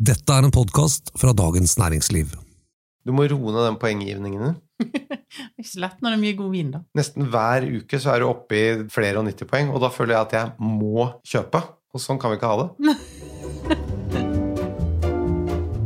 [0.00, 2.30] Dette er en podkast fra Dagens Næringsliv.
[3.04, 4.54] Du må roe ned den poenggivningen din.
[5.60, 6.80] Ikke lett når det er mye god vin, da.
[6.96, 10.14] Nesten hver uke så er du oppe i flere og 90 poeng, og da føler
[10.14, 11.60] jeg at jeg må kjøpe.
[11.92, 12.68] Og sånn kan vi ikke ha det.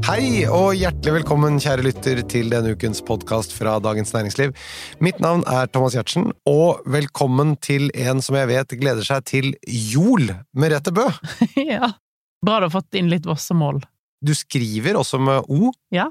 [0.07, 4.55] Hei og hjertelig velkommen, kjære lytter, til denne ukens podkast fra Dagens Næringsliv.
[5.03, 9.59] Mitt navn er Thomas Giertsen, og velkommen til en som jeg vet gleder seg til
[9.67, 11.11] jol, Merete Bø.
[11.75, 11.99] ja.
[12.46, 13.83] Bra du har fått inn litt Vossemål.
[14.25, 15.72] Du skriver også med O.
[15.95, 16.09] Ja.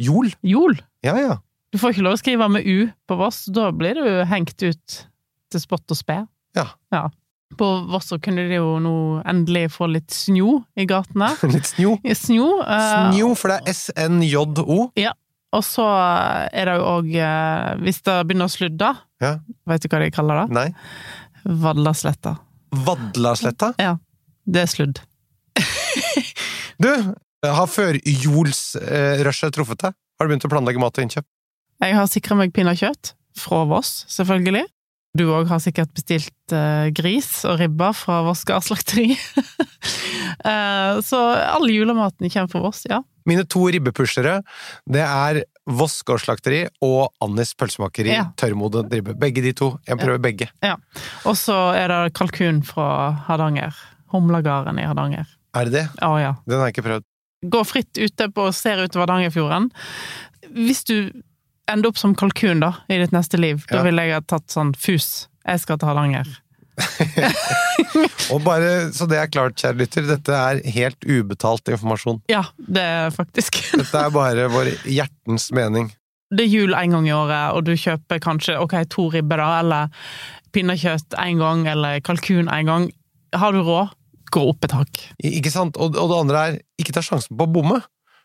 [0.00, 0.30] Jol.
[0.46, 0.78] Jol.
[1.04, 1.38] Ja, ja.
[1.72, 4.96] Du får ikke lov å skrive med U på Voss, da blir du hengt ut
[5.52, 6.18] til spott og spe.
[6.56, 6.66] Ja.
[6.92, 7.06] ja.
[7.56, 8.94] På Voss så kunne de jo nå
[9.28, 11.30] endelig få litt snjo i gatene.
[11.52, 11.98] Litt snjo.
[12.16, 12.48] Snjo.
[12.64, 14.46] uh, Snjo, for det er SNJO.
[15.52, 15.84] Og så
[16.48, 17.10] er det jo òg
[17.84, 19.34] Hvis det begynner å sludde, Ja.
[19.68, 20.56] vet du hva de kaller det?
[20.56, 20.68] Nei.
[21.44, 22.38] Vadlasletta.
[22.72, 23.74] Vadlasletta.
[23.80, 23.98] Ja.
[24.48, 25.02] Det er sludd.
[26.82, 26.88] Du,
[27.50, 29.96] har førjolsrushet truffet deg?
[30.18, 31.26] Har du begynt å planlegge mat og innkjøp?
[31.82, 34.68] Jeg har sikra meg pinnekjøtt fra Voss, selvfølgelig.
[35.18, 39.12] Du òg har sikkert bestilt eh, gris og ribber fra Voss gardslakteri.
[40.42, 42.96] Eh, så all julematen kommer fra Voss, ja.
[43.28, 44.38] Mine to ribbepushere,
[44.90, 48.10] det er Voss gårdsslakteri og Annis pølsemakeri.
[48.16, 48.24] Ja.
[48.40, 49.14] Tørrmodet ribbe.
[49.18, 49.68] Begge de to.
[49.86, 50.48] Jeg prøver begge.
[50.64, 50.74] Ja.
[51.28, 52.88] Og så er det kalkun fra
[53.28, 53.76] Hardanger.
[54.14, 55.30] Humlagarden i Hardanger.
[55.54, 55.86] Er det det?
[56.02, 56.34] Å ja.
[56.48, 57.06] Den har jeg ikke prøvd.
[57.42, 59.70] Gå fritt ute på og ser utover Hardangerfjorden.
[60.54, 60.96] Hvis du
[61.70, 63.78] ender opp som kalkun, da, i ditt neste liv, Ja.
[63.78, 65.26] da ville jeg ha tatt sånn fus.
[65.46, 66.28] Jeg skal til Hardanger.
[68.32, 72.22] Og bare så det er klart, kjære lytter, dette er helt ubetalt informasjon.
[72.32, 75.90] Ja, det er faktisk Dette er bare vår hjertens mening.
[76.32, 79.50] det er jul en gang i året, og du kjøper kanskje ok, to ribber, da,
[79.60, 79.88] eller
[80.56, 82.86] pinnekjøtt en gang, eller kalkun en gang.
[83.36, 83.92] Har du råd,
[84.32, 85.02] gå opp et hakk.
[85.28, 85.76] Ikke sant?
[85.76, 87.82] Og, og det andre er, ikke ta sjansen på å bomme.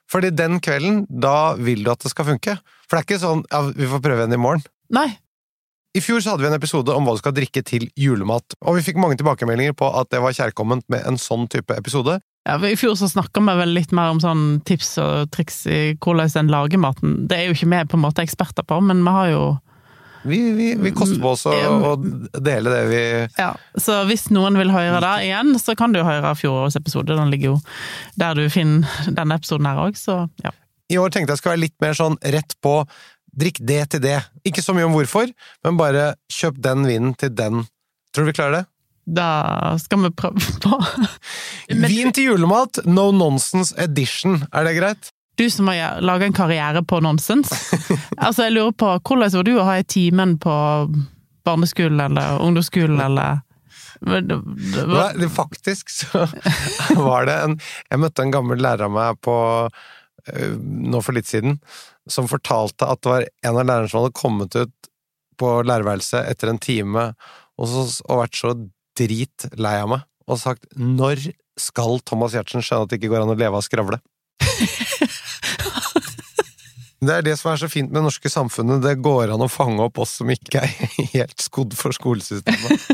[0.08, 2.58] Fordi den kvelden, da vil du at det skal funke.
[2.88, 4.64] For det er ikke sånn ja, vi får prøve igjen i morgen.
[4.96, 5.10] Nei,
[5.98, 8.78] I fjor så hadde vi en episode om hva du skal drikke til julemat, og
[8.78, 12.20] vi fikk mange tilbakemeldinger på at det var kjærkomment med en sånn type episode.
[12.48, 15.80] ja, I fjor så snakka vi vel litt mer om sånn tips og triks i
[16.00, 17.18] hvordan en lager maten.
[17.28, 19.44] Det er jo ikke vi på en måte eksperter på, men vi har jo
[20.26, 21.92] Vi, vi, vi koster på oss å, å
[22.42, 23.02] dele det vi
[23.38, 27.14] Ja, Så hvis noen vil høre det igjen, så kan du høre fjorårets episode.
[27.18, 27.60] Den ligger jo
[28.20, 30.54] der du finner denne episoden her òg, så ja.
[30.90, 32.78] I år tenkte jeg skal være litt mer sånn rett på
[33.38, 34.16] drikk det til det.
[34.48, 35.30] Ikke så mye om hvorfor,
[35.68, 37.66] men bare kjøp den vinen til den.
[38.16, 38.66] Tror du vi klarer det?
[39.18, 40.80] Da skal vi prøve på.
[41.76, 44.42] Men- Vin til julemat, no nonsense edition.
[44.52, 45.12] Er det greit?
[45.38, 47.52] Du som har laga en karriere på nonsens.
[48.18, 50.54] Altså, jeg lurer på, hvordan var du å ha i timen på
[51.46, 53.44] barneskolen eller ungdomsskolen eller
[54.02, 56.28] Nei, Faktisk så
[57.08, 57.56] var det en
[57.90, 61.58] Jeg møtte en gammel lærer av meg på øh, nå for litt siden,
[62.10, 64.92] som fortalte at det var en av lærerne som hadde kommet ut
[65.38, 67.08] på lærerværelset etter en time
[67.58, 68.54] og, så, og vært så
[68.98, 73.34] dritlei av meg og sagt 'Når skal Thomas Giertsen skjønne at det ikke går an
[73.34, 74.02] å leve av skravle'?
[77.04, 79.50] Det er det som er så fint med det norske samfunnet, det går an å
[79.52, 82.88] fange opp oss som ikke er helt skodd for skolesystemet.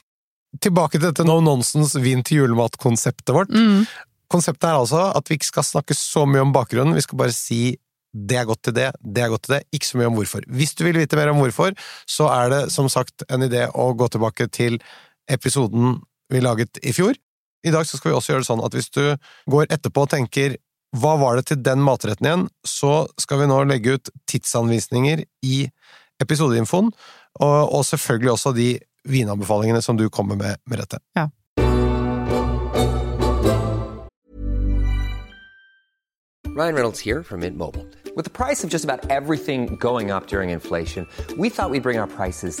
[0.64, 3.50] Tilbake til dette no nonsense vin til julemat-konseptet vårt.
[3.52, 3.82] mm,
[4.28, 7.34] Konseptet er altså at vi ikke skal snakke så mye om bakgrunnen, vi skal bare
[7.34, 7.78] si
[8.12, 10.44] det er godt til det, det er godt til det, ikke så mye om hvorfor.
[10.48, 11.74] Hvis du vil vite mer om hvorfor,
[12.08, 14.78] så er det som sagt en idé å gå tilbake til
[15.30, 15.98] episoden
[16.32, 17.16] vi laget i fjor.
[17.66, 19.02] I dag så skal vi også gjøre det sånn at hvis du
[19.50, 20.56] går etterpå og tenker
[20.96, 25.66] hva var det til den matretten igjen, så skal vi nå legge ut tidsanvisninger i
[26.22, 26.92] episodeinfoen,
[27.40, 28.70] og, og selvfølgelig også de
[29.08, 30.98] vinanbefalingene som du kommer med, Merete.
[36.58, 37.86] Ryan Reynolds here from Mint Mobile.
[38.16, 41.06] With the price of just about everything going up during inflation,
[41.36, 42.60] we thought we'd bring our prices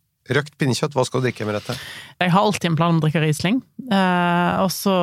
[0.31, 1.75] Røkt pinnekjøtt, hva skal du drikke med dette?
[2.21, 3.57] Jeg har alltid en plan om å drikke Riesling,
[3.91, 4.93] eh, og så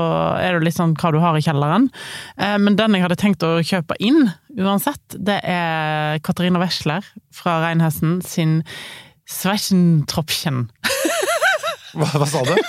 [0.40, 1.88] er det litt sånn hva du har i kjelleren.
[2.38, 7.04] Eh, men den jeg hadde tenkt å kjøpe inn, uansett, det er Katarina Wesler
[7.34, 8.62] fra Reinhessen sin
[9.28, 10.68] Sveitsentropchen.
[11.98, 12.54] Hva, hva sa du?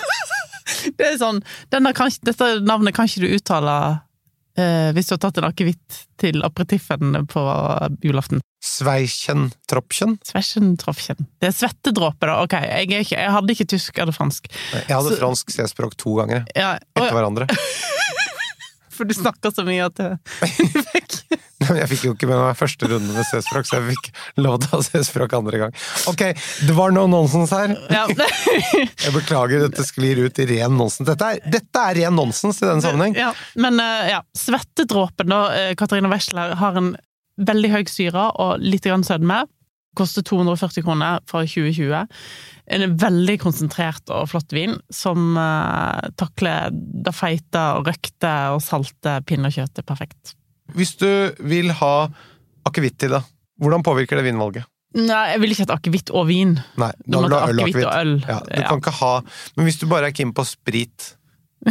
[0.96, 3.74] Det er sånn, kan, Dette navnet kan ikke du uttale
[4.96, 7.44] hvis du har tatt en akevitt til aperitiffen på
[8.06, 8.42] julaften.
[8.60, 10.18] Sveschentroffchen.
[11.40, 12.36] Det er svettedråpe, da.
[12.44, 14.50] Ok, jeg, ikke, jeg hadde ikke tysk eller fransk.
[14.74, 17.48] Jeg hadde Så- fransk C-språk to ganger, Ja, etter og, hverandre.
[19.00, 20.10] for du snakker så mye at det
[21.60, 24.08] Men jeg fikk jo ikke med meg første runde med C-språk, så jeg fikk
[24.40, 25.74] lov til å ha C-språk andre gang.
[26.10, 26.24] Ok,
[26.66, 27.74] det var noe nonsens her.
[27.92, 28.06] ja.
[29.04, 31.08] Jeg beklager, dette sklir ut i ren nonsens.
[31.10, 33.18] Dette er, dette er ren nonsens i denne sammenheng.
[33.20, 36.94] Ja, men eh, ja, svettedråpen da, eh, Katarina Wessler har en
[37.40, 39.44] veldig høy syre og litt grann sødme.
[39.98, 42.08] Koster 240 kroner fra 2020.
[42.78, 49.18] En veldig konsentrert og flott vin som eh, takler det feite og røkte og salte
[49.28, 50.36] pinnekjøttet perfekt.
[50.78, 51.10] Hvis du
[51.50, 51.94] vil ha
[52.70, 53.24] akevitt til, det,
[53.58, 54.68] hvordan påvirker det vinvalget?
[54.98, 56.56] Nei, jeg vil ikke ha akevitt og vin.
[56.82, 58.14] Nei, Du da må vil du ha øl og akevitt og øl.
[58.30, 58.68] Ja, du Ja.
[58.70, 59.12] kan ikke ha
[59.58, 61.16] Men hvis du bare er keen på sprit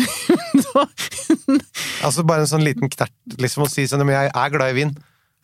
[2.04, 4.76] Altså bare en sånn liten knert, liksom, å si sånn Men jeg er glad i
[4.82, 4.92] vin.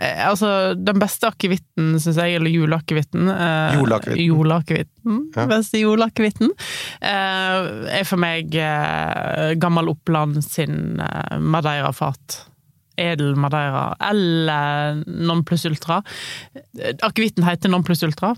[0.02, 3.76] Eh, altså, den beste akevitten, syns jeg, eller juleakevitten eh.
[4.24, 5.20] Juleakevitten.
[5.36, 5.44] Ja.
[5.50, 6.50] Beste juleakevitten.
[6.98, 7.68] Eh,
[8.00, 12.40] er for meg eh, Gammel Oppland sin eh, Madeira-fat.
[12.98, 13.92] Edel Madeira.
[14.10, 16.02] Eller Non Plus Ultra.
[16.54, 18.34] Eh, Akevitten heter Non Plus Ultra.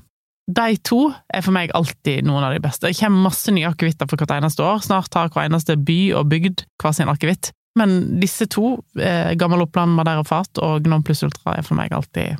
[0.46, 2.86] De to er for meg alltid noen av de beste.
[2.86, 4.84] Det kommer masse nye akevitter for hvert eneste år.
[4.84, 7.50] Snart har hver eneste by og bygd hver sin akevitt.
[7.76, 11.92] Men disse to, eh, Gammel Oppland Madeira Fat og Gnom Plus Ultra, er for meg
[11.92, 12.38] alltid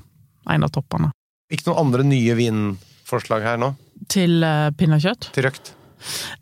[0.49, 1.11] en av toppene.
[1.53, 3.75] Ikke noen andre nye vinforslag her nå?
[4.13, 5.31] Til eh, pinnekjøtt.
[5.37, 5.75] Til røkt?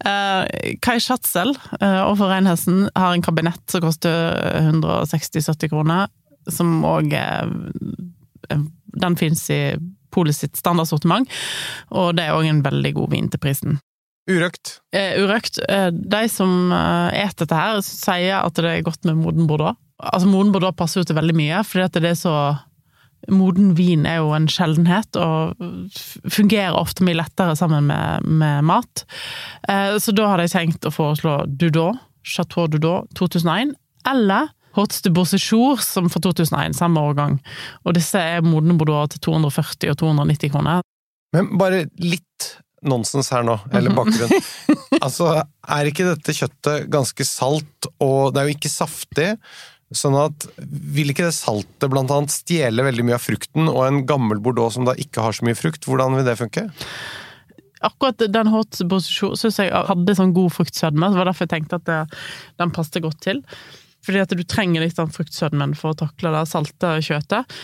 [0.06, 6.08] Eh, Kai Schatzel eh, overfor Reinhesten har en kabinett som koster 160-70 kroner,
[6.50, 7.14] som òg
[8.94, 9.61] Den fins i
[10.14, 11.26] Polet sitt standardsortiment,
[11.90, 13.79] og det er òg en veldig god vin til prisen.
[14.31, 14.79] Urøkt?
[14.97, 15.59] Eh, urøkt.
[15.69, 19.76] Eh, de som eh, et dette her, sier at det er godt med moden bordeaux.
[20.00, 22.37] Altså, moden bordeaux passer jo til veldig mye, fordi at det er så
[23.32, 25.56] Moden vin er jo en sjeldenhet, og
[26.29, 29.05] fungerer ofte mye lettere sammen med, med mat.
[29.65, 33.73] Eh, så da hadde jeg tenkt å foreslå Dudot, Chateau Dudot 2001,
[34.12, 37.38] eller Hots de Beausejour, som for 2001, samme årgang.
[37.87, 40.85] Og disse er modne bordeaux til 240 og 290 kroner.
[41.35, 42.50] Men bare litt
[42.88, 44.32] nonsens her nå, eller bakgrunn.
[45.00, 49.31] altså, er ikke dette kjøttet ganske salt, og det er jo ikke saftig?
[49.94, 54.00] Sånn at Vil ikke det saltet blant annet stjele veldig mye av frukten, og en
[54.08, 56.69] gammel bordeaux som da ikke har så mye frukt, hvordan vil det funke?
[57.84, 61.10] akkurat den hot posisjonen syns jeg hadde sånn god fruktsødme.
[61.10, 61.98] Det var derfor jeg tenkte at det,
[62.60, 63.42] den passet godt til.
[64.04, 67.54] Fordi at du trenger litt den fruktsødmen for å takle det salte kjøttet.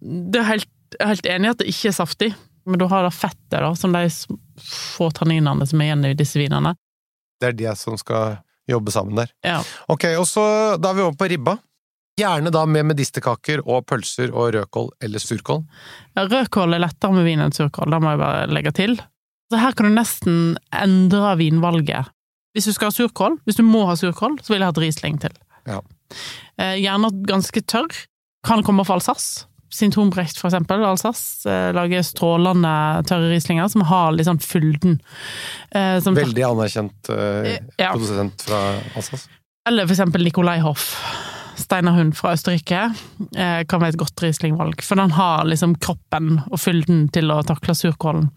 [0.00, 2.30] Det er helt, helt enig i at det ikke er saftig,
[2.66, 4.04] men du har det fettet, da, som de
[4.60, 6.74] få tanninene som er igjen i disse vinene.
[7.40, 8.38] Det er de som skal
[8.70, 9.32] jobbe sammen der.
[9.46, 9.60] Ja.
[9.90, 10.44] Ok, og så
[10.78, 11.56] da er vi over på ribba.
[12.20, 15.62] Gjerne da med medisterkaker og pølser og rødkål eller surkål.
[16.18, 18.98] Ja, Rødkål er lettere med vin enn surkål, det må jeg bare legge til.
[19.50, 20.40] Så her kan du nesten
[20.76, 22.10] endre vinvalget.
[22.54, 24.82] Hvis du skal ha surkål, hvis du må ha surkål, så vil jeg ha et
[24.84, 25.34] Riesling til.
[25.70, 25.80] Ja.
[26.58, 27.90] Eh, gjerne ganske tørr.
[28.46, 29.46] Kan komme fra Alsace.
[29.70, 30.82] Sintonbrecht, for eksempel.
[30.84, 32.72] Alsace eh, lager strålende
[33.06, 34.98] tørre rislinger som har liksom fylden.
[35.70, 37.92] Eh, som Veldig anerkjent eh, Ja.
[37.94, 38.62] produsent fra
[38.96, 39.28] Alsace.
[39.68, 40.88] Eller for eksempel Nikolai Hoff.
[41.60, 42.78] Steinar Hund fra Østerrike
[43.36, 47.42] eh, kan være et godt Riesling-valg, for den har liksom kroppen og fylden til å
[47.44, 48.30] takle surkålen.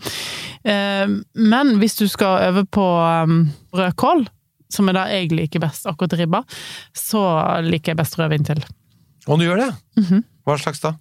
[0.68, 1.08] Eh,
[1.40, 4.26] men hvis du skal øve på um, rødkål,
[4.74, 6.44] som er det jeg liker best akkurat ribba,
[6.98, 7.24] så
[7.64, 8.62] liker jeg best rødvin til.
[9.30, 9.72] Og du gjør det?
[10.04, 10.24] Mhm.
[10.44, 10.94] Hva slags da?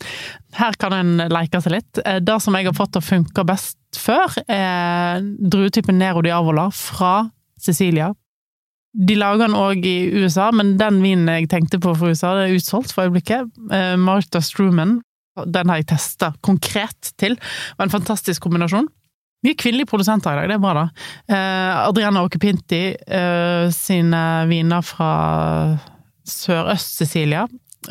[0.58, 2.00] Her kan en leke seg litt.
[2.04, 6.30] Eh, Det som jeg har fått til å funke best før, er druetypen Nero di
[6.30, 7.30] Avola fra
[7.60, 8.12] Sicilia.
[8.92, 12.50] De lager den òg i USA, men den vinen jeg tenkte på fra USA, det
[12.50, 13.48] er utsolgt for øyeblikket.
[13.72, 15.00] Eh, Martha Struman.
[15.48, 17.34] Den har jeg testa konkret til.
[17.38, 18.86] Det var en fantastisk kombinasjon.
[19.42, 20.84] Mye kvinnelige produsenter i dag, det er bra, da.
[21.26, 25.08] Eh, Adriana Ocupinti eh, sine viner fra
[26.28, 27.46] Sørøst-Sicilia,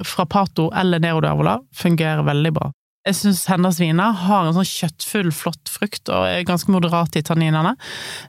[0.07, 2.71] fra Pato eller Nero d'Avola, fungerer veldig bra.
[3.07, 7.24] Jeg syns hennes viner har en sånn kjøttfull, flott frukt og er ganske moderat i
[7.25, 7.74] tanninene.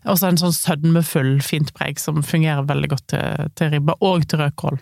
[0.09, 4.25] Og så en sånn sødmefull, fint preg som fungerer veldig godt til, til ribba, og
[4.25, 4.81] til rødkål.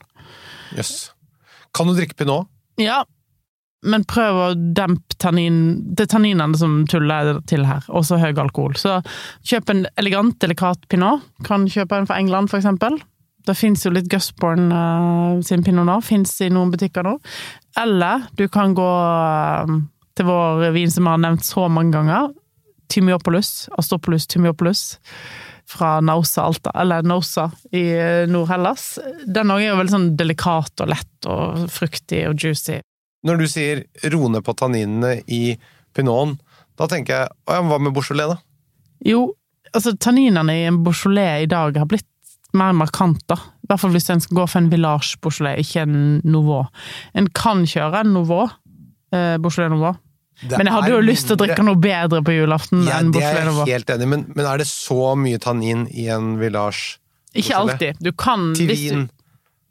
[0.79, 1.11] Jøss.
[1.75, 2.47] Kan du drikke pinot?
[2.79, 3.03] Ja,
[3.87, 5.61] men prøv å dempe tannin
[5.97, 8.77] Det er tanninene som tuller til her, også høy alkohol.
[8.79, 8.99] Så
[9.47, 11.25] kjøp en elegant, delikat pinot.
[11.47, 13.01] Kan kjøpe en fra England, for eksempel.
[13.47, 17.17] Det fins jo litt Gusborn uh, sin pinot nå, fins i noen butikker nå.
[17.81, 19.79] Eller du kan gå uh,
[20.19, 22.31] til vår vin som vi har nevnt så mange ganger.
[22.91, 24.99] Tymiopolis, Astropolis, Tymiopolis.
[25.71, 28.99] fra Nausa Alta, eller Nausa i eh, Nord-Hellas.
[29.23, 32.81] Den òg er jo veldig sånn delikat og lett og fruktig og juicy.
[33.27, 35.55] Når du sier roe ned på tanninene i
[35.95, 36.41] pinoten,
[36.75, 38.41] da tenker jeg ja, hva med Beaujolais, da?
[39.07, 39.29] Jo,
[39.71, 42.10] altså tanninene i en Beaujolais i dag har blitt
[42.57, 43.37] mer markant, da.
[43.65, 46.65] I hvert fall hvis en skal gå for en Village Beaujolais, ikke en Nouveau.
[47.15, 48.49] En kan kjøre en Nouveau,
[49.15, 49.99] eh, Beaujolais Nouveau.
[50.41, 51.13] Det Men jeg hadde jo mindre...
[51.13, 54.07] lyst til å drikke noe bedre på julaften ja, enn Det er jeg helt enig
[54.09, 56.97] men, men er det så mye tannin i en Village?
[57.37, 58.01] Ikke alltid.
[58.01, 59.09] Du kan Til hvis du-?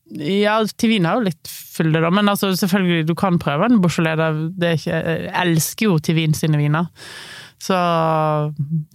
[0.10, 2.10] Ja, til vin har jo litt fylde, da.
[2.10, 4.18] Men altså, selvfølgelig, du kan prøve en Beaujolais.
[4.18, 6.90] er ikke, jeg elsker jo til vin sine viner.
[7.62, 7.78] Så,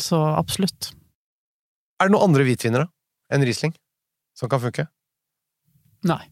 [0.02, 0.90] så absolutt.
[2.00, 2.90] Er det noen andre hvitviner da,
[3.34, 3.74] enn Riesling
[4.38, 4.86] som kan funke?
[6.06, 6.22] Nei.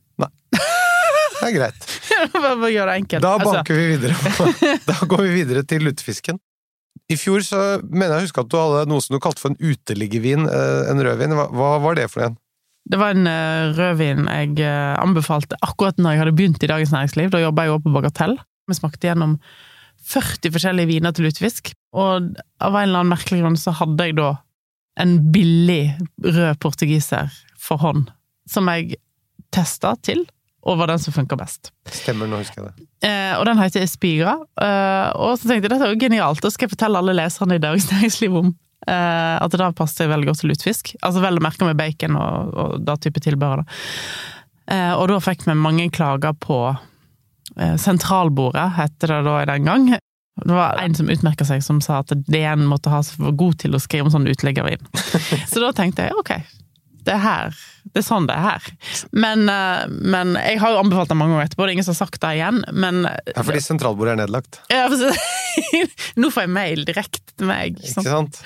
[1.43, 1.87] Det er greit.
[2.39, 3.25] Bare gjør det enkelt.
[3.25, 4.15] Da Altså, banker vi videre.
[4.91, 6.39] Da går vi videre til lutefisken.
[7.11, 9.51] I fjor så mener jeg å huske at du hadde noe som du kalte for
[9.51, 11.35] en uteliggervin, eh, en rødvin.
[11.35, 12.39] Hva, hva var det for en?
[12.91, 16.95] det var en eh, rødvin jeg eh, anbefalte akkurat når jeg hadde begynt i Dagens
[16.95, 17.31] Næringsliv.
[17.31, 18.35] Da jobba jeg jo på Bagatell.
[18.71, 19.37] Vi smakte gjennom
[20.13, 24.17] 40 forskjellige viner til lutefisk, og av en eller annen merkelig grunn så hadde jeg
[24.19, 24.33] da
[25.01, 28.11] en billig rød portugiser for hånd,
[28.51, 28.99] som jeg
[29.55, 30.25] testa til,
[30.63, 31.73] og var den som funka best.
[31.91, 32.89] Stemmer, nå husker jeg det.
[33.09, 34.37] Eh, og den heter Espigra.
[34.63, 37.59] Eh, og så tenkte jeg dette er jo genialt, det skal jeg fortelle alle leserne
[37.59, 38.53] i Dagens Næringsliv om.
[38.87, 40.95] Eh, at det da passer veldig godt til lutefisk.
[41.03, 43.63] Altså vel å merke med bacon og, og da type tilbehør.
[43.63, 43.83] Da.
[44.75, 49.71] Eh, og da fikk vi mange klager på eh, Sentralbordet, heter det da i den
[49.71, 49.93] gang.
[50.41, 53.59] Det var en som utmerka seg, som sa at DN måtte ha seg for god
[53.61, 54.81] til å skrive om sånn utleggervin.
[55.53, 56.33] Så da tenkte jeg ok,
[57.05, 57.57] det er her.
[57.93, 58.69] Det er sånn det er her.
[59.13, 61.97] Men, eh, men jeg har jo anbefalt det mange ganger etterpå, det er ingen som
[61.97, 62.63] har sagt det igjen.
[62.73, 64.61] Men Ja, fordi sentralbordet er nedlagt.
[64.73, 64.87] ja,
[66.17, 67.75] Nå får jeg mail direkte til meg.
[67.77, 68.39] ikke Ikke sant?
[68.39, 68.41] sant?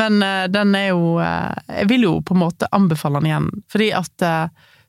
[0.00, 3.50] Men eh, den er jo eh, Jeg vil jo på en måte anbefale den igjen,
[3.68, 4.28] fordi at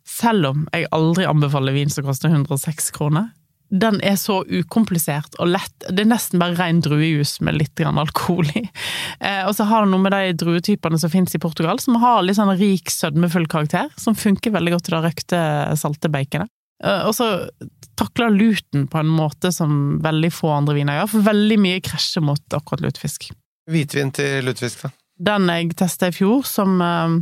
[0.10, 3.28] selv om jeg aldri anbefaler vin som koster 106 kroner,
[3.70, 5.74] den er så ukomplisert og lett.
[5.86, 8.66] Det er nesten bare ren druejus med litt grann alkohol i.
[9.20, 12.24] Eh, og så har det noe med de druetypene som finnes i Portugal, som har
[12.26, 15.42] litt sånn rik, sødmefull karakter, som funker veldig godt til det røkte,
[15.82, 16.50] salte baconet.
[16.84, 17.28] Eh, og så
[18.00, 22.26] takler luten på en måte som veldig få andre viner gjør, for veldig mye krasjer
[22.26, 23.30] mot akkurat lutefisk
[23.70, 24.90] Hvitvin til lutefisk, da.
[25.30, 27.20] den jeg testa i fjor, som, eh,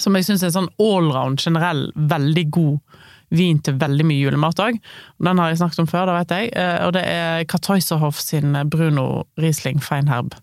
[0.00, 3.02] som jeg syns er en sånn allround, generell, veldig god
[3.34, 4.78] vin til veldig mye julemat òg.
[5.18, 6.50] Den har jeg snakket om før, det vet jeg.
[6.56, 10.34] Eh, Og det er Kartoiserhoff sin Bruno Riesling Feinherb.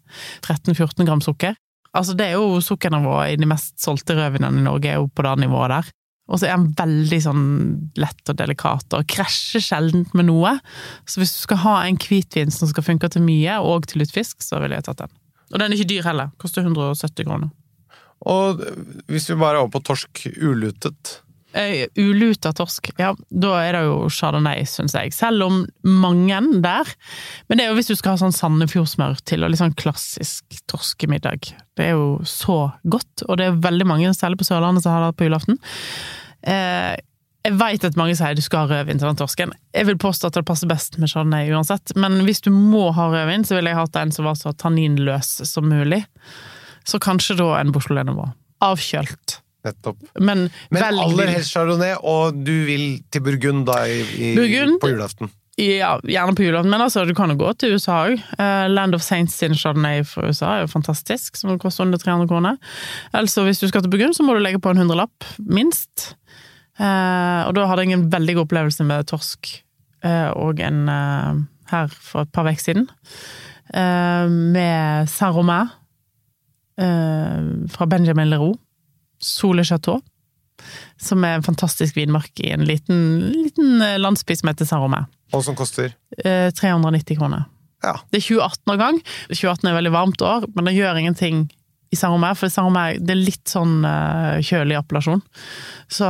[0.41, 1.55] 13-14 gram sukker.
[1.93, 5.23] Altså, det er jo sukkernivået i de mest solgte rødvinene i Norge, er jo på
[5.23, 5.91] det nivået der.
[6.31, 7.43] Og så er den veldig sånn
[7.99, 10.55] lett og delikat, og krasjer sjelden med noe.
[11.05, 14.13] Så hvis du skal ha en hvitvin som skal funke til mye, og til litt
[14.15, 15.11] fisk, så ville jeg tatt den.
[15.51, 16.31] Og den er ikke dyr heller.
[16.41, 17.51] Koster 170 kroner.
[18.25, 18.63] Og
[19.11, 21.17] hvis vi bare er over på torsk ulutet
[21.53, 25.13] Uluta torsk, ja, da er det jo chardonnay, syns jeg.
[25.13, 26.89] Selv om mange der.
[27.47, 30.57] Men det er jo hvis du skal ha sånn Sandefjordsmør til, og litt sånn klassisk
[30.71, 31.53] torskemiddag.
[31.77, 35.05] Det er jo så godt, og det er veldig mange, særlig på Sørlandet, som har
[35.05, 35.59] det på julaften.
[36.41, 36.95] Eh,
[37.43, 39.53] jeg veit at mange sier du skal ha rødvin til den torsken.
[39.75, 43.09] Jeg vil påstå at det passer best med chardonnay uansett, men hvis du må ha
[43.11, 46.05] rødvin, så ville jeg hatt en som var så tanninløs som mulig.
[46.87, 48.31] Så kanskje da en Beaujolais Nouveau.
[48.63, 49.42] Avkjølt.
[49.63, 50.01] Nettopp.
[50.19, 54.79] Men, Men velg- aller helst chardonnay, og du vil til Burgund da i, i, Burgund?
[54.83, 55.31] på julaften.
[55.61, 58.21] Ja, gjerne på julaften, men altså, du kan jo gå til USA òg.
[58.73, 62.57] Land of Saints sin Chardonnay fra USA er jo fantastisk, som koster under 300 kroner.
[63.13, 66.15] Altså, hvis du skal til Burgund, så må du legge på en hundrelapp, minst.
[66.81, 69.51] Eh, og da hadde jeg en veldig god opplevelse med torsk
[70.03, 72.87] eh, og en eh, her for et par uker siden.
[73.77, 74.25] Eh,
[74.57, 75.69] med Saint-Romain
[76.81, 78.57] eh, fra Benjamin Leroux.
[79.23, 80.01] Sole Chateau.
[81.01, 82.99] Som er en fantastisk vinmark i en liten,
[83.33, 85.09] liten eh, landsby som heter Saint-Romain.
[85.33, 87.47] Og som koster Eh, 390 kroner.
[87.83, 87.97] Ja.
[88.13, 88.99] Det er 2018-årgang.
[89.31, 91.47] 2018 er et veldig varmt år, men det gjør ingenting
[91.93, 95.21] i Saint-Romain, for Saint-Romain det er litt sånn eh, kjølig appellasjon.
[95.91, 96.07] Så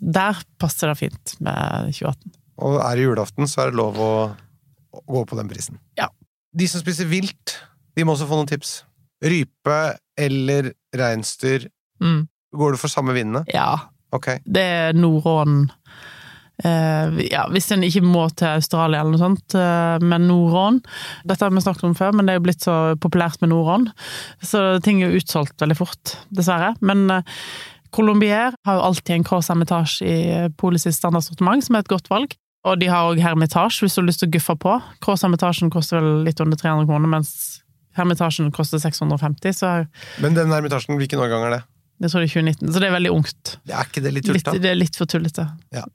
[0.00, 2.34] der passer det fint med 2018.
[2.66, 4.12] Og er det julaften, så er det lov å
[5.04, 5.78] gå på den prisen.
[6.00, 6.08] Ja.
[6.56, 7.58] De som spiser vilt,
[7.96, 8.78] de må også få noen tips.
[9.24, 9.80] Rype
[10.20, 11.68] eller reinsdyr.
[12.02, 12.26] Mm.
[12.56, 13.44] Går du for samme vinene?
[13.52, 13.74] Ja,
[14.14, 14.38] Okay.
[14.46, 15.66] det er norrån.
[16.64, 20.78] Eh, ja, hvis en ikke må til Australia eller noe sånt, eh, men norrån
[21.28, 23.90] Dette har vi snakket om før, men det er jo blitt så populært med norrån.
[24.40, 26.72] Så ting er jo utsolgt veldig fort, dessverre.
[26.80, 27.36] Men eh,
[27.92, 32.32] Colombier har jo alltid en cross-hermitage i Polis sitt standardsortiment, som er et godt valg.
[32.66, 34.80] Og de har òg Hermitage, hvis du har lyst til å guffe på.
[35.04, 37.60] Croix Hermitagen koster vel litt under 300 kroner, mens
[37.96, 39.70] Hermitasjen koster 650, så
[40.20, 41.62] Men den Hermitasjen, hvilken årgang er det?
[42.00, 42.72] Jeg tror det er 2019.
[42.72, 43.54] Så det er veldig ungt.
[43.70, 44.58] Er ikke det litt tullete?
[44.60, 45.48] det er litt for tullete.
[45.74, 45.86] Ja.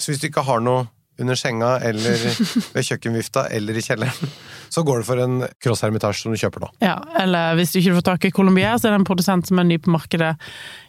[0.00, 0.86] Så hvis du ikke har noe
[1.20, 2.22] under senga eller
[2.74, 4.30] ved kjøkkenvifta eller i kjelleren,
[4.72, 6.70] så går det for en Cross Hermitage som du kjøper nå.
[6.80, 9.60] Ja, eller hvis du ikke får tak i Colombier, så er det en produsent som
[9.60, 10.32] er ny på markedet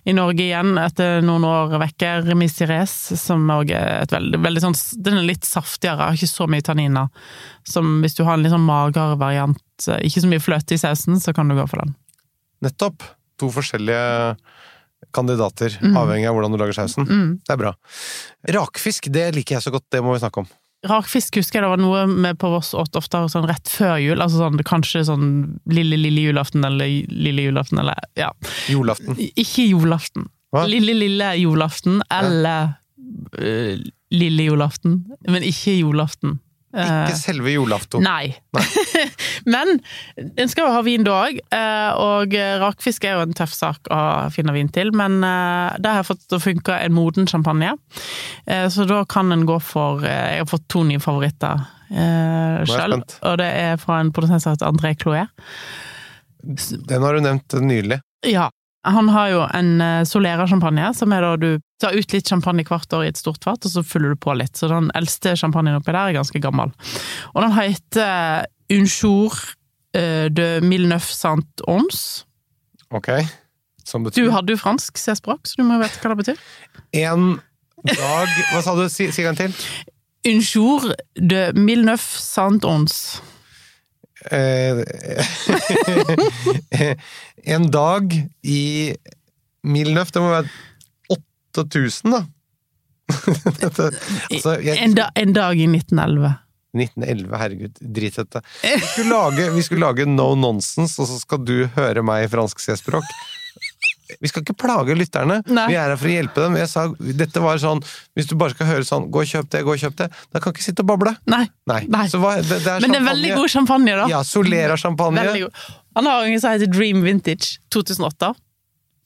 [0.07, 4.63] i Norge igjen etter noen år vekke, Remis Tires, som òg er et veldig, veldig
[4.63, 7.11] sånn Den er litt saftigere, har ikke så mye tanniner.
[7.67, 9.59] Som hvis du har en litt sånn mager variant,
[9.99, 11.97] ikke så mye fløte i sausen, så kan du gå for den.
[12.63, 13.03] Nettopp!
[13.41, 14.38] To forskjellige
[15.17, 15.95] kandidater, Mm.
[15.98, 17.07] avhengig av hvordan du lager sausen.
[17.41, 17.71] Det er bra.
[18.53, 20.48] Rakfisk, det liker jeg så godt, det må vi snakke om.
[20.86, 24.21] Rakfisk husker jeg det var noe med på Voss åt ofte sånn rett før jul,
[24.21, 25.27] altså sånn, kanskje sånn
[25.69, 28.31] lille, lille julaften eller lille julaften, eller ja.
[28.69, 29.17] Julaften.
[29.38, 30.25] Ikke julaften.
[30.53, 30.65] Hva?
[30.67, 32.75] Lille, lille julaften, eller
[33.38, 33.77] øh,
[34.12, 36.39] lille julaften, men ikke julaften.
[36.71, 38.03] Eh, Ikke selve julaften.
[38.05, 38.31] Nei.
[39.53, 39.79] Men
[40.15, 41.39] en skal jo ha vin da òg,
[41.99, 43.99] og rakfisk er jo en tøff sak å
[44.31, 44.93] finne vin til.
[44.95, 47.75] Men eh, det har jeg fått til å funke en moden champagne,
[48.45, 51.61] Eh, så da kan en gå for eh, Jeg har fått to nye favoritter
[51.91, 52.95] sjøl,
[53.27, 55.25] og det er fra en produsent som heter André Cloé.
[56.87, 57.97] Den har du nevnt nylig.
[58.27, 58.47] Ja.
[58.88, 61.50] Han har jo en eh, Solera-sjampanje, som er da du
[61.81, 64.33] tar ut litt champagne hvert år i et stort fat, og så fyller du på
[64.38, 64.55] litt.
[64.57, 66.73] Så den eldste champagnen oppi der er ganske gammel.
[67.35, 69.38] Og den heter Unjour
[69.97, 72.25] eh, de Milneuf saint Ons.
[72.89, 73.11] Ok?
[73.85, 76.43] Som Du hadde jo fransk C-språk, så du må jo vite hva det betyr.
[77.01, 77.31] En
[77.81, 78.85] dag Hva sa du?
[78.93, 79.53] Si, si en til.
[80.29, 83.21] Unjour de Milneuf saint Ons.
[84.29, 84.83] Eh,
[87.55, 88.13] en dag
[88.45, 88.93] i
[89.63, 90.49] Milnøff, det må være
[91.57, 92.21] 8000, da.
[93.61, 93.89] Dette,
[94.29, 96.31] altså, jeg, En, da, en dag i 1911.
[96.71, 98.41] 1911, herregud, drit dette.
[98.63, 102.31] Vi skulle, lage, vi skulle lage No Nonsense, og så skal du høre meg i
[102.31, 103.07] fransk C-språk.
[104.21, 105.67] Vi skal ikke plage lytterne, Nei.
[105.71, 106.57] vi er her for å hjelpe dem.
[106.59, 106.87] Jeg sa,
[107.21, 107.79] dette var sånn,
[108.17, 110.39] Hvis du bare skal høre sånn 'gå og kjøp det', gå og kjøp det, da
[110.39, 111.15] kan ikke sitte og boble.
[111.27, 111.45] Nei.
[111.67, 111.85] Nei.
[111.87, 114.07] Hva, det, det Men det er veldig god champagne, da.
[114.09, 115.50] Ja, Solera-champagne.
[115.95, 118.33] Han har en som heter Dream Vintage 2008,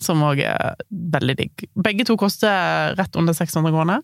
[0.01, 1.65] som òg er veldig digg.
[1.75, 4.01] Begge to koster rett under 600 kroner.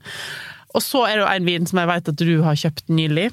[0.74, 3.32] Og så er det jo en vin som jeg vet at du har kjøpt nylig,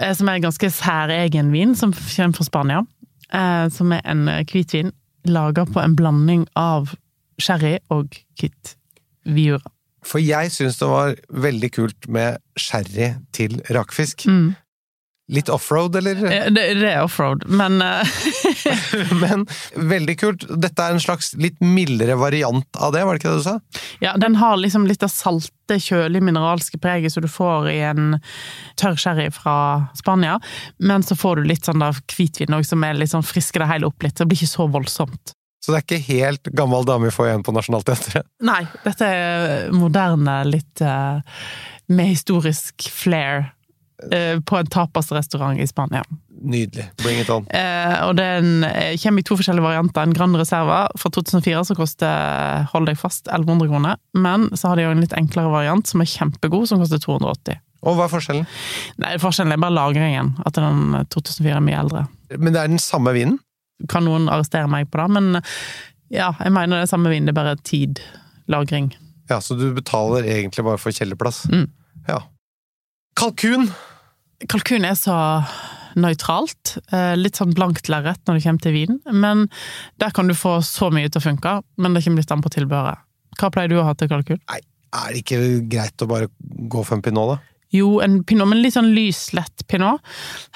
[0.00, 2.82] eh, som er en ganske særegen vin, som kommer fra Spania.
[3.32, 4.92] eh, Som er en eh, hvitvin
[5.32, 6.94] laga på en blanding av
[7.40, 8.76] sherry og Kit
[9.28, 9.72] viura.
[10.06, 14.26] For jeg syns det var veldig kult med sherry til rakfisk.
[14.30, 14.54] Mm.
[15.28, 16.16] Litt offroad, eller?
[16.24, 18.08] Eh, Det, det er offroad, men eh,
[19.22, 19.44] Men
[19.76, 20.46] veldig kult.
[20.48, 23.58] Dette er en slags litt mildere variant av det, var det ikke det du sa?
[24.04, 28.14] Ja, den har liksom litt av salte, kjølig, mineralske preget som du får i en
[28.80, 29.56] tørr sherry fra
[29.98, 30.38] Spania,
[30.78, 33.68] men så får du litt sånn da hvitvin òg, som er litt sånn frisker det
[33.74, 35.34] hele opp litt, så det blir ikke så voldsomt.
[35.60, 38.24] Så det er ikke helt gammel dame vi får igjen på Nationaltheatret.
[38.48, 41.20] Nei, dette er moderne, litt uh,
[41.92, 43.50] med historisk flair
[44.44, 46.04] på en tapasrestaurant i Spania.
[46.42, 46.90] Nydelig.
[47.02, 47.46] Bring it on.
[47.50, 50.04] Eh, og den eh, kommer i to forskjellige varianter.
[50.06, 53.98] En Grand Reserva fra 2004 som koster, hold deg fast, 1100 kroner.
[54.14, 57.58] Men så har de jo en litt enklere variant som er kjempegod, som koster 280.
[57.86, 58.46] Og hva er forskjellen?
[59.02, 60.32] Nei, Forskjellen er bare lagringen.
[60.46, 62.06] At den 2004 er mye eldre.
[62.36, 63.38] Men det er den samme vinen?
[63.90, 65.42] Kan noen arrestere meg på det, men
[66.10, 68.00] ja, jeg mener det er samme vin, det er bare tid.
[68.50, 68.88] Lagring.
[69.28, 71.44] Ja, så du betaler egentlig bare for kjellerplass?
[71.52, 71.68] Mm.
[72.08, 72.22] Ja.
[73.18, 73.68] Kalkun!
[74.48, 75.14] Kalkun er så
[75.98, 76.76] nøytralt.
[76.94, 78.98] eh, Litt sånn blankt lerret når det kommer til vin.
[79.10, 79.48] Men
[79.98, 82.52] der kan du få så mye til å funke, men det kommer litt an på
[82.54, 83.02] tilbehøret.
[83.38, 84.38] Hva pleier du å ha til kalkun?
[84.50, 84.60] Nei,
[84.94, 86.30] er det ikke greit å bare
[86.70, 87.38] gå for en pinot, da?
[87.74, 90.00] Jo, en pinot, men litt sånn lys, lett pinot.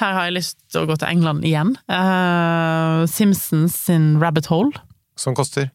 [0.01, 1.75] Her har jeg lyst til å gå til England igjen.
[1.91, 4.73] Uh, Simpsons sin Rabbit Hole,
[5.21, 5.69] Som koster?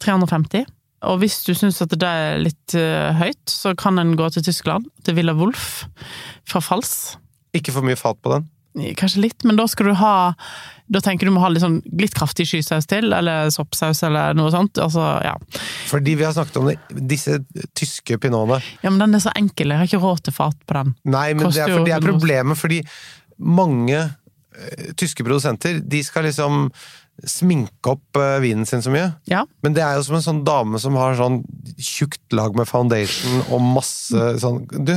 [0.00, 0.64] 350.
[1.10, 4.44] Og hvis du syns at det er litt eh, høyt, så kan en gå til
[4.46, 5.84] Tyskland, til Villa Wolf
[6.48, 7.16] fra Fals.
[7.54, 8.48] Ikke for mye fat på den?
[8.98, 10.14] Kanskje litt, men da skal du ha
[10.90, 14.50] Da tenker du må ha litt, sånn, litt kraftig skysaus til, eller soppsaus eller noe
[14.52, 14.80] sånt.
[14.82, 15.36] Altså, ja.
[15.88, 16.74] Fordi vi har snakket om det,
[17.14, 17.38] disse
[17.78, 18.58] tyske pinotene.
[18.82, 20.92] ja, men den er så enkel, jeg har ikke råd til fat på den.
[21.14, 22.82] Nei, men det er, for det er problemet, fordi
[23.38, 26.68] mange eh, tyske produsenter, de skal liksom
[27.22, 29.12] sminke opp eh, vinen sin så mye.
[29.30, 31.42] Ja, Men det er jo som en sånn dame som har sånn
[31.78, 34.92] tjukt lag med foundation og masse sånn Du,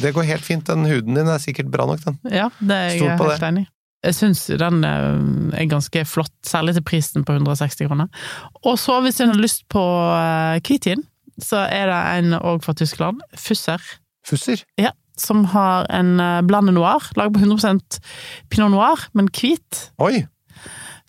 [0.00, 2.18] det går helt fint, den huden din er sikkert bra nok, den.
[2.32, 3.70] ja det er jeg helt enig i.
[4.00, 8.08] Jeg syns den eh, er ganske flott, særlig til prisen på 160 kroner.
[8.64, 9.82] Og så, hvis en har lyst på
[10.16, 11.04] eh, hvitvin,
[11.40, 13.84] så er det en òg fra Tyskland, Fusser.
[14.26, 14.64] Fusser.
[14.80, 18.00] Ja, som har en eh, blande noir, laget på 100%
[18.52, 19.90] pinot noir, men hvit.
[20.00, 20.24] Oi!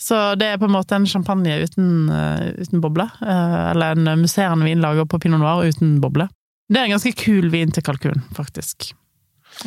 [0.02, 3.06] Så det er på en måte en champagne uten, eh, uten boble.
[3.22, 6.26] eh, Eller en musserende vin laget på pinot noir uten boble.
[6.72, 8.94] Det er en ganske kul vin til kalkun, faktisk.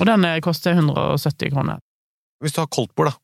[0.00, 1.78] Og den eh, koster 170 kroner.
[2.42, 3.16] Hvis du har koldtbord, da.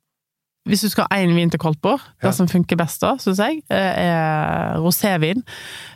[0.68, 2.28] Hvis du skal ha én vin til koldtbord, Ja.
[2.28, 5.42] det som funker best da, syns jeg, er rosévin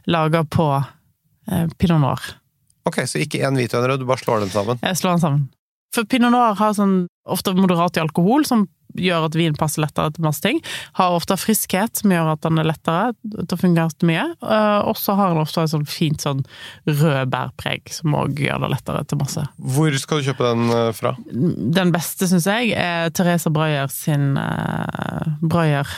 [0.08, 0.66] laga på
[1.78, 2.20] pinot noir.
[2.88, 4.80] Ok, så ikke én hvit og en rød, du bare slår dem sammen.
[4.82, 5.44] Jeg slår den sammen.
[5.94, 10.12] For pinot noir har sånn ofte moderat i alkohol, som gjør at vin passer lettere
[10.14, 10.60] til masse ting.
[10.98, 14.26] Har ofte friskhet, som gjør at den er lettere til å fungere til mye.
[14.42, 16.44] Eh, Og så har den ofte et sånn fint sånn
[16.86, 19.44] rødbærpreg, som òg gjør det lettere til masse.
[19.58, 21.14] Hvor skal du kjøpe den eh, fra?
[21.80, 25.88] Den beste, syns jeg, er Teresa Breuer sin uh, Breuer,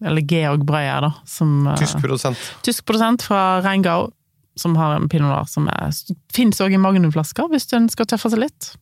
[0.00, 2.40] eller Georg Breuer, da, som uh, Tysk produsent.
[2.66, 4.08] tysk produsent fra Reingau,
[4.58, 5.68] som har en pinot noir som
[6.34, 8.72] Fins òg i magnumflasker, hvis den skal tøffe seg litt.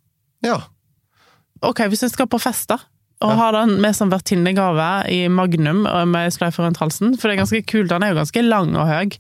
[0.47, 0.61] Ja.
[1.67, 2.79] Ok, hvis du skal på fest, da,
[3.25, 7.35] og har den med som vertinnegave i magnum og med sløyfe rundt halsen, for det
[7.35, 9.17] er ganske kult, den er jo ganske lang og høy,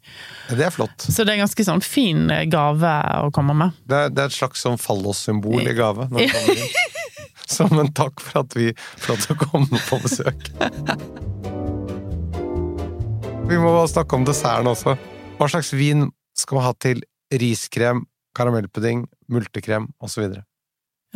[0.52, 1.02] Det er flott.
[1.02, 2.92] så det er ganske sånn fin gave
[3.24, 3.74] å komme med.
[3.90, 6.06] Det er, det er et slags sånn fallossymbol i gave.
[6.12, 6.78] Når kommer inn.
[7.48, 10.50] Som en takk for at vi for at du kom på besøk.
[13.48, 14.94] Vi må snakke om desserten også.
[15.38, 17.00] Hva slags vin skal man ha til
[17.32, 18.04] riskrem,
[18.36, 20.26] karamellpudding, multekrem osv.?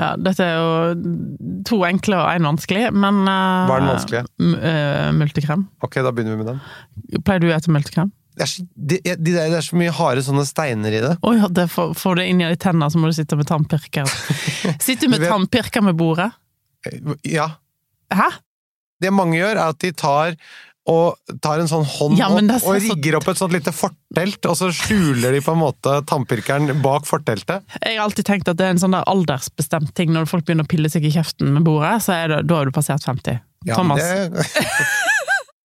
[0.00, 4.22] Ja, dette er jo to enkle og én vanskelig, men uh, Hva er den vanskelige?
[4.64, 5.66] eh, multekrem.
[5.84, 7.20] Ok, da begynner vi med den.
[7.26, 8.12] Pleier du å spise multekrem?
[8.32, 11.10] Det er, så, de, de, der- det er så mye harde sånne steiner i det.
[11.20, 14.08] Oh, ja, det får, får det inn i tennene, så må du sitte med tannpirker.
[14.86, 16.30] Sitter du med tannpirker med bordet?
[17.28, 17.50] Ja.
[18.16, 18.30] Hæ?
[19.04, 20.38] Det mange gjør, er at de tar
[20.90, 24.56] og tar en sånn hånd Ja, opp og rigger opp et sånt lite fortelt, og
[24.58, 27.62] så skjuler de på en måte tannpirkeren bak forteltet.
[27.78, 30.10] Jeg har alltid tenkt at det er en sånn der aldersbestemt ting.
[30.14, 32.66] Når folk begynner å pille seg i kjeften med bordet, så er det, da har
[32.66, 33.38] du passert 50.
[33.68, 34.02] Ja, Thomas.
[34.02, 34.46] Det...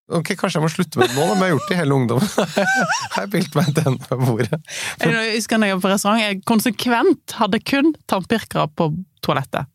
[0.07, 1.79] Ok, Kanskje jeg må slutte med det nå, da, men jeg har gjort det i
[1.81, 2.29] hele ungdommen.
[3.11, 4.59] Har jeg pilt meg den på bordet.
[5.03, 8.87] Jeg husker når jeg var på restaurant, jeg konsekvent hadde kun tannpirkere på
[9.25, 9.67] toalettet.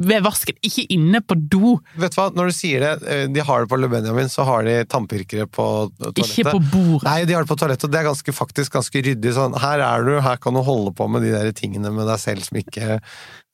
[0.00, 1.74] Ved vasken, ikke inne på do.
[2.00, 4.46] Vet du hva, Når du sier det, eh, de har det på Le Benjamin, så
[4.48, 5.66] har de tannpirkere på
[5.98, 6.22] toalettet.
[6.24, 7.04] Ikke på bordet.
[7.04, 9.34] Nei, de har det på toalettet, det er ganske, faktisk ganske ryddig.
[9.36, 12.18] Sånn, her er du, her kan du holde på med de der tingene med deg
[12.22, 13.00] selv som ikke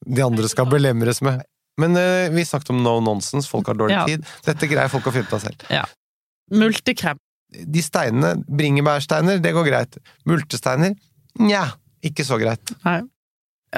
[0.06, 1.42] de andre skal belemres med.
[1.82, 4.04] Men uh, vi snakket om no nonsense, folk har dårlig Ja.
[4.06, 4.24] tid.
[4.46, 5.66] Dette greier folk å finne ut av selv.
[6.54, 7.18] Multekrem.
[7.66, 9.98] De steinene, bringebærsteiner, det går greit.
[10.28, 10.94] Multesteiner,
[11.42, 11.66] nja,
[12.06, 12.72] ikke så greit.
[12.85, 13.00] Nei.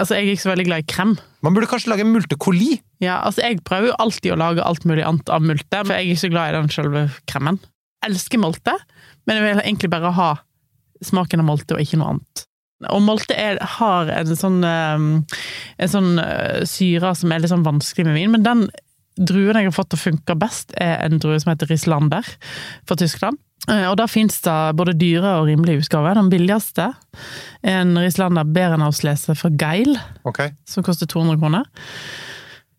[0.00, 1.14] Altså, jeg er ikke så veldig glad i krem.
[1.44, 2.78] Man burde kanskje lage multekoli.
[3.04, 6.00] Ja, altså, jeg prøver jo alltid å lage alt mulig annet av multe, for jeg
[6.00, 7.60] er ikke så glad i den selve kremen.
[8.06, 8.74] Elsker molte,
[9.26, 10.28] men jeg vil egentlig bare ha
[11.04, 12.44] smaken av molte og ikke noe annet.
[12.94, 15.06] Og molte er, har en sånn, eh,
[15.82, 18.68] en sånn eh, syre som er litt sånn vanskelig med vin, men den
[19.18, 22.26] druen jeg har fått til å funke best, er en drue som heter Rislander
[22.86, 23.40] fra Tyskland.
[23.68, 26.16] Eh, Og da fins det både dyre og rimelige utgaver.
[26.18, 26.90] Den billigste
[27.62, 29.96] er en Rislander Berenauslese fra Geil,
[30.28, 30.54] okay.
[30.68, 31.68] som koster 200 kroner.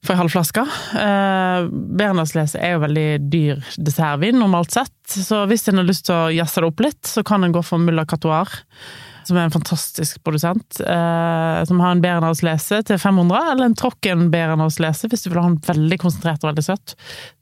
[0.06, 0.64] For en halv flaske.
[0.96, 1.68] Eh,
[2.00, 4.96] Berenauslese er jo veldig dyr dessertvin, normalt sett.
[5.12, 7.64] Så hvis en har lyst til å jazze det opp litt, så kan en gå
[7.68, 8.48] for Mulla Catoir,
[9.28, 10.80] som er en fantastisk produsent.
[10.80, 15.50] Eh, som har en Berenauslese til 500, eller en Trocken Berenauslese, hvis du vil ha
[15.52, 16.96] en veldig konsentrert og veldig søt,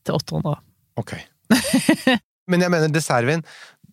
[0.04, 0.58] til 800.
[0.98, 1.14] ok.
[2.48, 3.44] Men jeg mener dessertvin,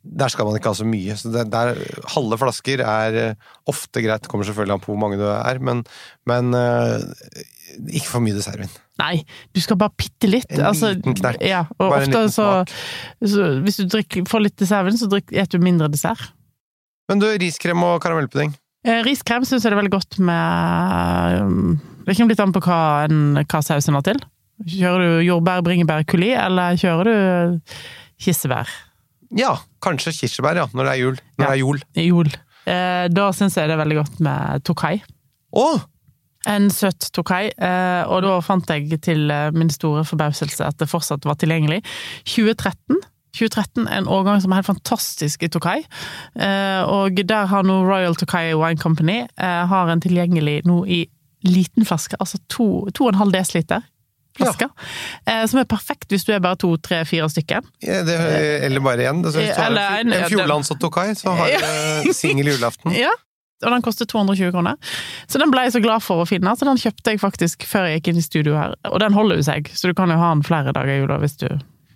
[0.05, 1.17] der skal man ikke ha så mye.
[1.17, 1.79] Så det, der,
[2.13, 4.25] halve flasker er eh, ofte greit.
[4.25, 5.81] Det kommer selvfølgelig an på hvor mange du er, men,
[6.29, 7.01] men uh,
[7.89, 8.73] ikke for mye dessertvin.
[9.01, 9.25] Nei,
[9.57, 10.51] du skal bare bitte litt.
[10.53, 11.41] En altså, liten knert.
[11.43, 12.51] Ja, og Bare en ofte så,
[13.25, 16.29] så Hvis du drikker, får litt dessertvin, så spiser du mindre dessert.
[17.11, 18.55] Men du, riskrem og karamellpudding.
[18.85, 22.61] Eh, Riskrem syns jeg det er veldig godt med um, Det kommer litt an på
[22.67, 24.21] hva, en, hva sausen har til.
[24.69, 27.63] Kjører du jordbær, bringebær, kuli, eller kjører du
[28.21, 28.69] kirsebær?
[29.35, 31.17] Ja, kanskje kirsebær, ja, når det er jul.
[31.39, 31.51] Når Ja.
[31.51, 31.81] det er jul.
[31.97, 32.31] jul.
[32.67, 35.03] Eh, da syns jeg det er veldig godt med tokai.
[35.55, 35.81] Åh!
[36.47, 40.89] En søt tokai, eh, og da fant jeg til eh, min store forbauselse at det
[40.91, 41.83] fortsatt var tilgjengelig.
[42.29, 43.01] 2013.
[43.35, 45.81] 2013 er en årgang som er helt fantastisk i Tokai.
[46.37, 51.07] Eh, og der har nå Royal Tokai Wine Company eh, har en tilgjengelig nå i
[51.45, 53.81] liten flaske, altså 2,5 dl
[54.39, 54.69] flaske.
[55.27, 57.63] Eh, som er perfekt hvis du er bare to, tre, fire stykker.
[57.87, 58.17] Ja, det,
[58.67, 59.23] eller bare én.
[59.25, 61.55] Hvis du har en, en- en Fjordlands og Tokai, så har
[62.05, 62.93] du singel julaften.
[63.05, 63.13] Ja.
[63.65, 64.75] Og den koster 220 kroner.
[65.31, 67.87] Så den ble jeg så glad for å finne, så den kjøpte jeg faktisk før
[67.89, 68.75] jeg gikk inn i studio her.
[68.91, 71.17] Og den holder jo seg, så du kan jo ha den flere dager i jula
[71.23, 71.47] hvis du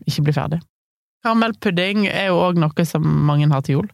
[0.09, 0.61] ikke blir ferdig.
[1.27, 3.91] Karamellpudding er jo òg noe som mange har til jul.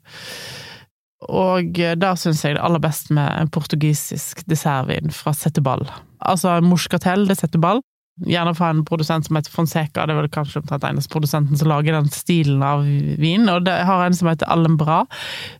[1.34, 5.86] Og da syns jeg det aller best med en portugisisk dessertvin fra setteball.
[6.20, 7.80] Altså moscatel de Setubal.
[8.22, 11.70] Gjerne fra en produsent som heter Fonseca, det er vel kanskje omtrent eneste produsenten som
[11.72, 12.84] lager den stilen av
[13.18, 13.48] vin.
[13.50, 15.00] Og det har en som heter Allenbra,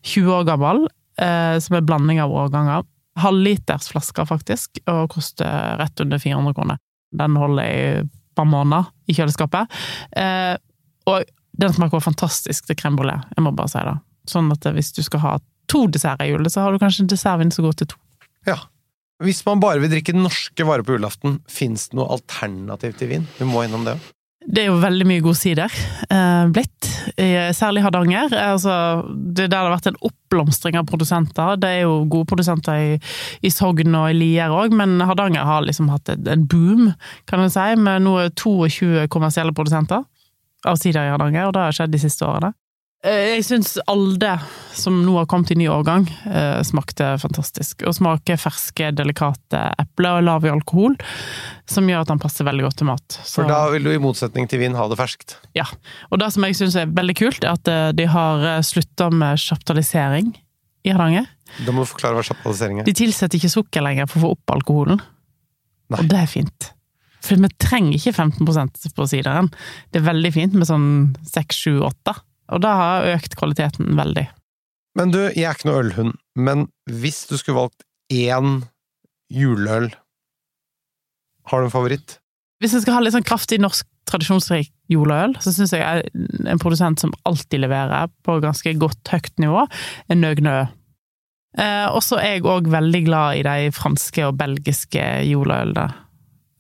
[0.07, 0.85] 20 år gammel,
[1.19, 2.87] eh, som er blanding av årganger.
[3.19, 6.79] Halvliters flasker, faktisk, og koster rett under 400 kroner.
[7.15, 9.75] Den holder i et par måneder i kjøleskapet.
[10.19, 10.55] Eh,
[11.11, 11.27] og
[11.59, 13.99] den smaker fantastisk til crème brulé, jeg må bare si det.
[14.31, 15.35] Sånn at hvis du skal ha
[15.71, 18.01] to desserter i julet, så har du kanskje en dessertvin som går til to.
[18.49, 18.59] Ja.
[19.23, 23.27] Hvis man bare vil drikke norske varer på julaften, fins det noe alternativ til vin?
[23.39, 24.13] Vi må innom det òg.
[24.45, 25.73] Det er jo veldig mye god sider
[26.13, 26.89] eh, blitt,
[27.57, 28.35] særlig Hardanger.
[28.37, 28.75] Altså,
[29.09, 31.55] det er der det har vært en oppblomstring av produsenter.
[31.63, 32.99] Det er jo gode produsenter i,
[33.41, 36.91] i Sogn og i Lier òg, men Hardanger har liksom hatt en boom,
[37.31, 40.05] kan du si, med nå 22 kommersielle produsenter
[40.69, 42.53] av sider i Hardanger, og det har skjedd de siste årene.
[43.05, 44.31] Eh, Jeg syns Alde,
[44.73, 47.83] som nå har kommet i ny årgang, eh, smakte fantastisk.
[47.87, 50.97] Og smaker ferske, delikate epler og lav i alkohol,
[51.69, 53.09] som gjør at den passer veldig godt til mat.
[53.23, 55.37] Så- For da vil du i motsetning til vin ha det ferskt.
[55.55, 55.65] ja,
[56.11, 59.37] og det som jeg syns er veldig kult, er at eh, de har slutta med
[59.39, 60.35] kjaptalisering
[60.87, 61.27] i Hardanger.
[61.65, 62.85] Da må du forklare hva sjapalisering er.
[62.85, 65.01] De tilsetter ikke sukker lenger for å få opp alkoholen.
[65.91, 65.99] Nei.
[66.01, 66.71] Og det er fint.
[67.21, 69.51] For vi trenger ikke 15% på sideren.
[69.93, 72.15] Det er veldig fint med sånn 6, 7, 8.
[72.53, 74.27] Og det har økt kvaliteten veldig.
[74.99, 78.61] Men du, jeg er ikke noe ølhund, men hvis du skulle valgt én
[79.33, 79.89] juleøl,
[81.51, 82.19] har du en favoritt?
[82.63, 86.13] Hvis jeg skal ha litt sånn kraftig norsk tradisjonsrik juleøl, så syns jeg
[86.47, 89.65] en produsent som alltid leverer på ganske godt høyt nivå,
[90.09, 90.57] er Nøgnø.
[91.59, 95.89] Eh, og så er jeg òg veldig glad i de franske og belgiske juleølene.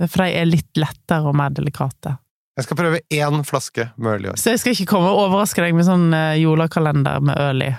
[0.04, 2.16] For de er litt lettere og mer delikate.
[2.54, 4.36] Jeg skal prøve én flaske med øl i år.
[4.38, 6.04] Så jeg skal ikke komme og overraske deg med sånn
[6.38, 7.70] jolakalender julekalender med øl i.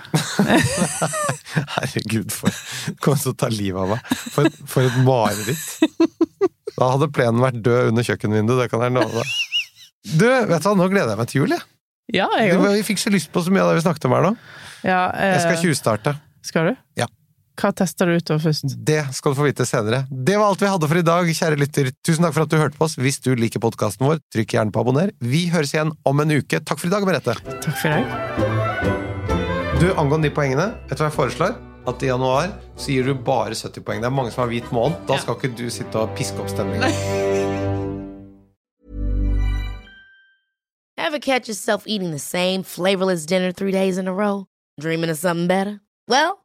[1.76, 2.52] Herregud, for
[3.00, 4.12] kommer til å ta livet av meg.
[4.34, 5.64] For, for et mareritt.
[6.76, 9.32] Da hadde plenen vært død under kjøkkenvinduet, det kan jeg love deg.
[10.12, 11.64] Du, vet du hva, nå gleder jeg meg til jul, jeg.
[12.14, 12.68] Ja, jeg òg.
[12.76, 14.34] Vi fikk så lyst på så mye av det vi snakket om her nå.
[14.86, 16.12] Ja, eh, Jeg skal tjuvstarte.
[16.46, 16.76] skal du?
[17.00, 17.08] Ja.
[17.56, 18.74] Hva tester du utover først?
[18.84, 20.02] Det skal du få vite senere.
[20.10, 21.88] Det var alt vi hadde for i dag, kjære lytter.
[22.04, 22.96] Tusen takk for at du hørte på oss.
[23.00, 25.12] Hvis du liker podkasten vår, trykk gjerne på abonner.
[25.24, 26.60] Vi høres igjen om en uke.
[26.60, 27.36] Takk for i dag, Merete.
[27.64, 28.04] Takk for i dag.
[29.80, 31.56] Du, Angående de poengene, vet du hva jeg foreslår?
[31.86, 34.00] At i januar så gir du bare 70 poeng.
[34.02, 34.96] Det er mange som har hvit måned.
[35.08, 35.20] Da Ja.
[35.22, 36.92] skal ikke du sitte og piske opp stemningen.
[40.98, 44.46] Ever catch yourself eating the same flavorless dinner three days in a row?
[44.80, 45.80] Dreaming of something better?
[46.08, 46.44] Well,